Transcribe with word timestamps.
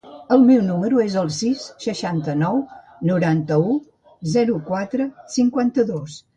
El 0.35 0.45
meu 0.45 0.61
número 0.69 1.01
es 1.03 1.17
el 1.23 1.29
sis, 1.35 1.65
seixanta-nou, 1.85 2.59
noranta-u, 3.11 3.79
zero, 4.37 4.59
quatre, 4.73 5.11
cinquanta-dos. 5.39 6.21